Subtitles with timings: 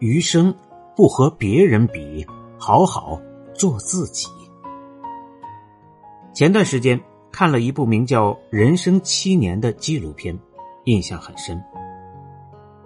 [0.00, 0.54] 余生
[0.96, 2.26] 不和别人比，
[2.58, 3.20] 好好
[3.54, 4.26] 做自己。
[6.32, 6.98] 前段时间
[7.30, 10.38] 看了一部名叫《人生七年》的纪录片，
[10.84, 11.62] 印象很深。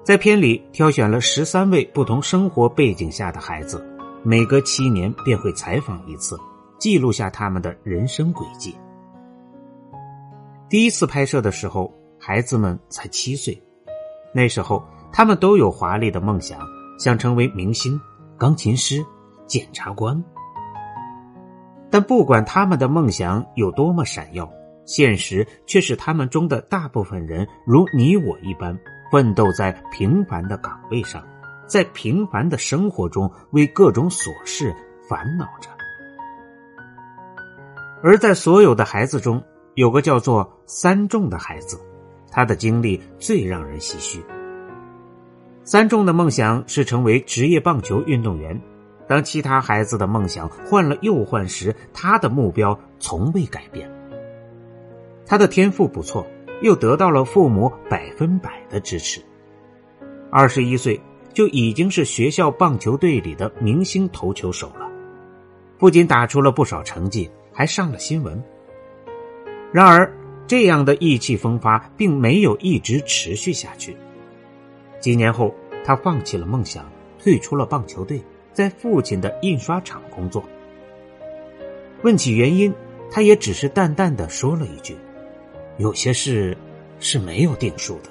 [0.03, 3.83] 在片里挑选了十三位不同生活背景下的孩子，
[4.25, 6.37] 每隔七年便会采访一次，
[6.81, 8.77] 记录下他们的人生轨迹。
[10.69, 13.63] 第一次拍摄的时候，孩子们才七岁，
[14.35, 16.59] 那时候他们都有华丽的梦想。
[16.99, 18.01] 想成为明星、
[18.39, 19.05] 钢琴师、
[19.47, 20.23] 检察官，
[21.91, 24.51] 但不管他们的梦想有多么闪耀，
[24.85, 28.79] 现实却是他们中的大部分人如你我一般，
[29.11, 31.23] 奋斗在平凡的岗位上，
[31.67, 34.75] 在平凡的生活中为各种琐事
[35.09, 35.69] 烦恼着。
[38.03, 39.43] 而在所有的孩子中，
[39.75, 41.81] 有个叫做三重的孩子，
[42.31, 44.25] 他的经历最让人唏嘘。
[45.65, 48.61] 三重的梦想是成为职业棒球运动员。
[49.09, 53.91] 当其他孩子的梦想换了又换时，他的目标从未改变。
[55.27, 56.27] 他的天赋不错，
[56.61, 59.23] 又得到了父母百分百的支持。
[60.31, 61.01] 二十一岁
[61.33, 64.87] 就已经是学校棒球队里的明星投球手了，
[65.79, 68.43] 不仅打出了不少成绩，还上了新闻。
[69.73, 70.13] 然而，
[70.47, 73.97] 这样的意气风发并没有一直持续下去。
[75.05, 78.23] 几年后，他放弃了梦想，退出了棒球队，
[78.55, 80.43] 在父亲的印刷厂工作。
[82.01, 82.73] 问起原因，
[83.11, 84.97] 他也只是淡淡的说了一句
[85.77, 86.57] ：“有些事
[87.01, 88.09] 是没有定数的。”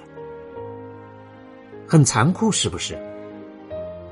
[1.90, 2.96] 很残酷，是不是？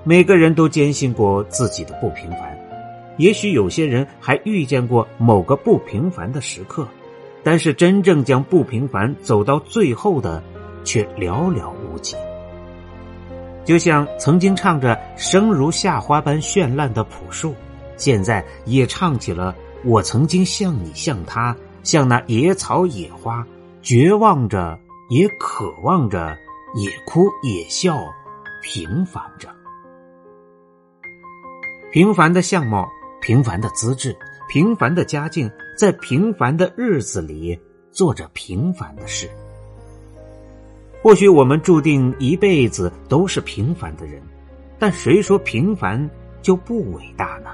[0.03, 2.59] 每个人都坚信过自己的不平凡，
[3.17, 6.87] 也许有些人还遇见过某个不平凡的时刻，
[7.43, 10.41] 但是真正将不平凡走到最后的，
[10.83, 12.15] 却寥寥无几。
[13.63, 17.55] 就像曾经唱着“生如夏花般绚烂的朴树”，
[17.95, 19.55] 现在也唱起了
[19.85, 23.45] “我曾经像你像他，像那野草野花，
[23.81, 24.79] 绝望着，
[25.09, 26.37] 也渴望着，
[26.75, 27.97] 也哭也笑，
[28.63, 29.47] 平凡着。
[31.91, 32.89] 平凡的相貌，
[33.21, 34.15] 平凡的资质，
[34.49, 37.59] 平凡的家境，在平凡的日子里
[37.91, 39.29] 做着平凡的事。
[41.01, 44.21] 或许我们注定一辈子都是平凡的人，
[44.77, 46.09] 但谁说平凡
[46.43, 47.49] 就不伟大呢？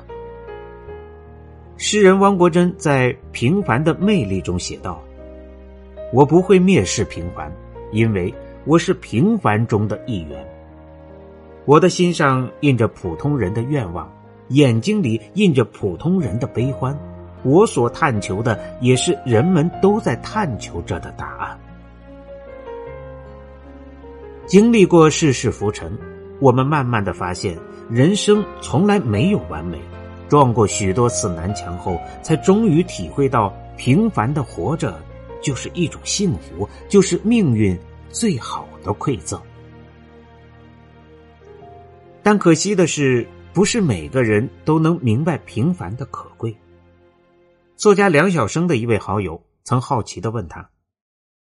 [1.78, 5.02] 诗人汪国真在《平凡的魅力》中写道
[6.12, 7.50] ：“我不会蔑视平凡，
[7.92, 8.34] 因为
[8.66, 10.46] 我是平凡中的一员。
[11.64, 14.12] 我的心上印着普通人的愿望，
[14.50, 16.98] 眼睛里印着普通人的悲欢。
[17.44, 21.58] 我所探求的，也是人们都在探求着的答案。”
[24.48, 25.92] 经历过世事浮沉，
[26.40, 27.60] 我们慢慢的发现，
[27.90, 29.78] 人生从来没有完美。
[30.30, 34.98] 撞过许多次南墙后，才终于体会到，平凡的活着
[35.42, 37.78] 就是一种幸福，就是命运
[38.10, 39.38] 最好的馈赠。
[42.24, 46.56] 但可惜的是，不是每个人都能明白平凡的可贵。
[47.76, 50.70] 作家梁晓声的一位好友曾好奇的问他：“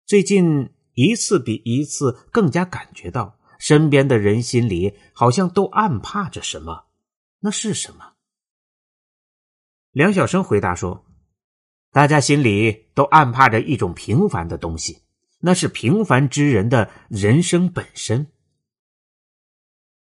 [0.08, 6.86] 最近？”一次比一次更加感觉到，身边的人心里好像都暗怕着什么，
[7.42, 8.14] 那是什么？
[9.92, 11.06] 梁晓声回答说
[11.92, 15.04] ：“大家心里都暗怕着一种平凡的东西，
[15.40, 18.28] 那是平凡之人的人生本身。”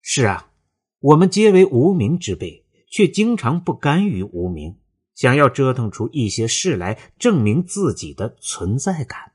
[0.02, 0.52] 是啊，
[1.00, 4.78] 我们皆为无名之辈，却经常不甘于无名，
[5.16, 9.31] 想要折腾出一些事来证明自己的存在感。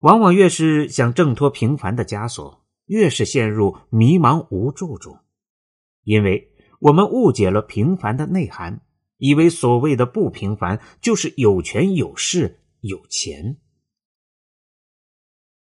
[0.00, 5.18] 往往越是想挣脱平凡的枷锁，越是陷入迷茫无助中，
[6.04, 6.50] 因为
[6.80, 8.80] 我们误解了平凡的内涵，
[9.18, 13.58] 以为所谓的不平凡就是有权有势有钱。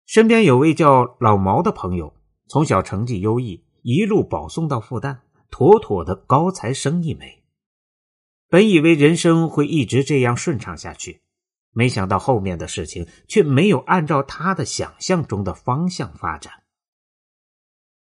[0.06, 2.14] 身边有位叫老毛的朋友，
[2.48, 5.20] 从小成绩优异，一路保送到复旦，
[5.50, 7.44] 妥妥的高材生一枚。
[8.48, 11.22] 本以为人生会一直这样顺畅下去。
[11.72, 16.64] 没想到后面的事情却没有按照他的想象中的方向发展。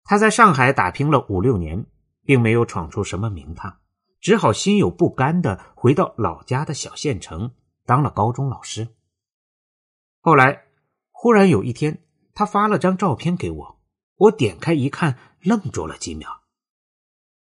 [0.04, 1.86] 他在上海打拼了五六年，
[2.22, 3.78] 并没有闯出什么名堂，
[4.20, 7.52] 只好心有不甘的回到老家的小县城
[7.84, 8.88] 当了高中老师。
[10.20, 10.64] 后来，
[11.10, 12.02] 忽然有一天，
[12.34, 13.80] 他发了张照片给我，
[14.16, 16.42] 我点开一看，愣住了几秒。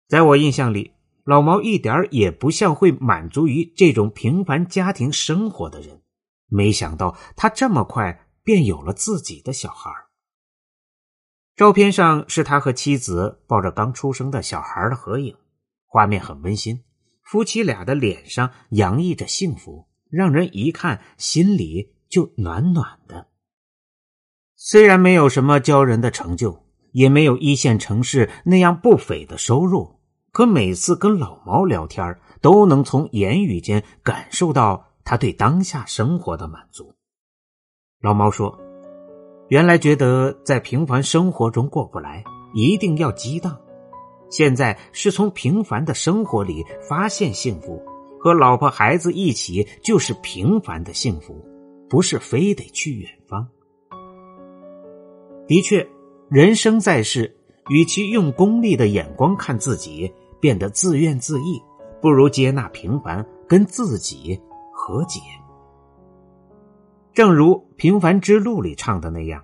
[0.08, 6.02] 在我印象里，老毛一点也不像会满足于这种平凡家庭生活的人。
[6.48, 9.92] 没想到他这么快便有了自己的小孩。
[11.56, 15.36] 照片上是他和妻子抱着刚出生的小孩的合影，
[15.86, 16.84] 画面很温馨，
[17.24, 23.28] 夫妻俩的脸上洋溢着幸福，让人一看心里就暖暖的。
[24.56, 30.01] 虽然没有什么骄人的成就，也没有一线城市那样不菲的收入。
[30.32, 36.94] 可每次跟老毛聊天，都能从言语间感受到他对当下生活的满足。
[38.00, 38.58] 老毛说
[39.50, 42.24] ：“原来觉得在平凡生活中过不来，
[42.54, 43.60] 一定要激荡。
[44.30, 47.84] 现在是从平凡的生活里发现幸福，
[48.18, 51.46] 和老婆孩子一起就是平凡的幸福，
[51.90, 53.46] 不是非得去远方。
[55.46, 55.86] 的确，
[56.30, 57.36] 人生在世，
[57.68, 60.10] 与其用功利的眼光看自己。”
[60.42, 61.64] 变得自怨自艾，
[62.02, 64.42] 不如接纳平凡，跟自己
[64.74, 65.22] 和解。
[67.14, 69.44] 正如《平凡之路》里唱的那样：“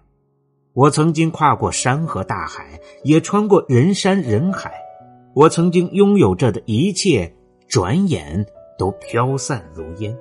[0.74, 4.74] 我曾经跨过山河大海，也穿过人山人海。
[5.36, 7.32] 我曾经拥有着的一切，
[7.68, 8.44] 转眼
[8.78, 10.18] 都飘散如烟。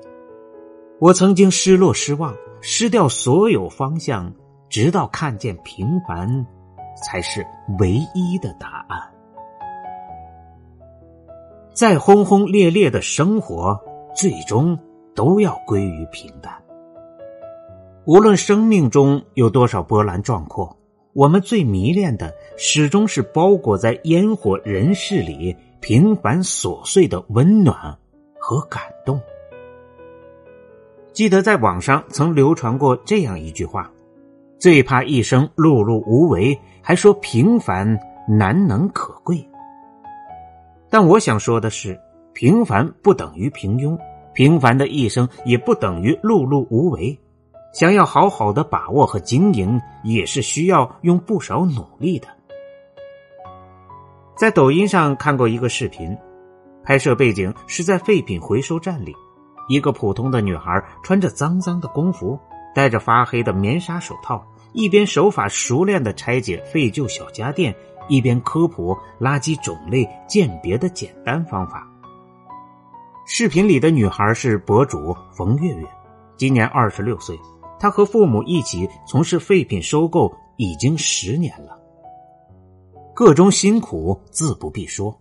[0.98, 4.34] 我曾经失落、失望，失掉所有方向，
[4.68, 6.46] 直到看见平凡，
[7.02, 7.46] 才是
[7.78, 9.10] 唯一的答案。”
[11.76, 13.78] 再轰轰烈烈的生活，
[14.14, 14.78] 最终
[15.14, 16.50] 都要归于平淡。
[18.06, 20.74] 无论生命中有多少波澜壮阔，
[21.12, 27.76] 我们最迷恋的始终是包裹在烟火人世里平凡琐碎的温暖
[28.38, 29.20] 和感动。
[31.12, 33.92] 记得在网上曾流传过这样一句话
[34.58, 39.46] ：“最怕一生碌碌无为，还说平凡难能可贵。”
[40.98, 42.00] 但我想说的是，
[42.32, 43.98] 平凡不等于平庸，
[44.32, 47.14] 平凡的一生也不等于碌碌无为。
[47.74, 52.26] 想要好好的把握和经营，也是需要用不少努力的。
[54.38, 56.16] 在抖音上看过一个视频，
[56.82, 59.14] 拍摄背景是在废品回收站里，
[59.68, 62.40] 一个普通的女孩穿着脏脏的工服，
[62.74, 64.42] 戴着发黑的棉纱手套，
[64.72, 67.76] 一边手法熟练的拆解废旧小家电。
[68.08, 71.86] 一边科普垃圾种类鉴别的简单方法。
[73.26, 75.86] 视频里的女孩是博主冯月月，
[76.36, 77.38] 今年二十六岁。
[77.78, 81.78] 她和父母一起从事废品收购已经十年了，
[83.14, 85.14] 各种辛苦自不必说。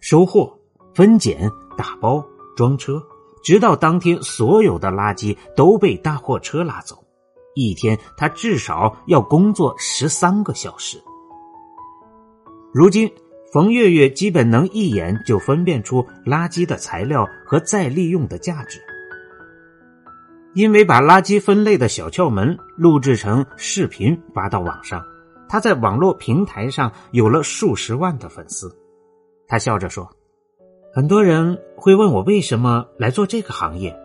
[0.00, 0.56] 收货、
[0.94, 2.24] 分拣、打包、
[2.56, 3.02] 装车，
[3.42, 6.96] 直到当天所有的垃圾都被大货车拉走，
[7.54, 11.02] 一天她至少要工作十三个小时。
[12.70, 13.10] 如今，
[13.50, 18.78] 冯月月基本能一眼就分辨出垃圾的材料和再利用的价值。
[20.54, 25.02] 因为把垃圾分类的小窍门录制成视频发到网上，
[25.48, 28.76] 他在网络平台上有了数十万的粉丝。
[29.46, 30.10] 他笑着说
[30.92, 33.98] ：“很多人会问我为什么来做这个行业，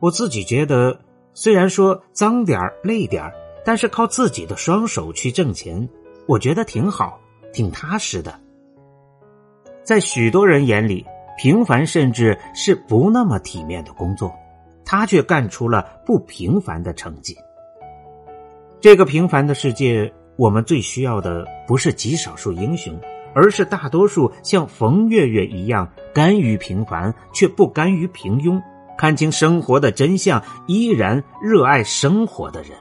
[0.00, 1.00] 我自己觉得，
[1.32, 3.32] 虽然说脏点累点
[3.64, 5.88] 但是靠自己的双手去挣钱，
[6.26, 7.18] 我觉得挺好。”
[7.54, 8.34] 挺踏实的，
[9.84, 11.06] 在许多人眼里，
[11.38, 14.34] 平凡甚至是不那么体面的工作，
[14.84, 17.34] 他却干出了不平凡的成绩。
[18.80, 22.92] 这个平凡的世界，我们最需要的不是极少数英雄，
[23.34, 28.60] 而是大多数像冯月月一样甘于平凡却不甘于平庸，
[28.98, 32.72] 看清生活的真相，依然热爱生活的人。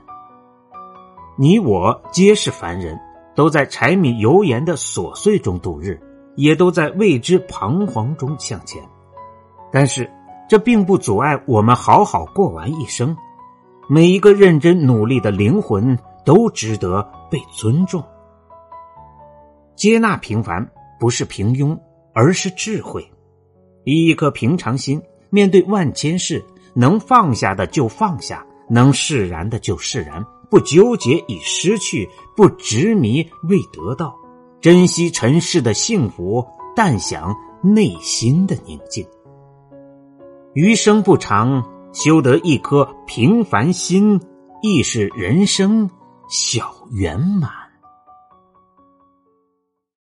[1.37, 2.99] 你我皆是凡人。
[3.35, 5.99] 都在柴米油盐的琐碎中度日，
[6.35, 8.81] 也都在未知彷徨中向前。
[9.71, 10.09] 但是，
[10.47, 13.15] 这并不阻碍我们好好过完一生。
[13.89, 18.03] 每一个认真努力的灵魂都值得被尊重。
[19.75, 20.65] 接纳平凡
[20.99, 21.77] 不是平庸，
[22.13, 23.05] 而是智慧。
[23.83, 30.23] 以一颗平常心面对万千事，能放下的就放下，能释然的就释然。
[30.53, 34.15] 不纠结已失去，不执迷未得到，
[34.61, 36.45] 珍惜尘世的幸福，
[36.75, 39.03] 淡想内心的宁静。
[40.53, 44.21] 余生不长，修得一颗平凡心，
[44.61, 45.89] 亦是人生
[46.29, 47.49] 小圆满。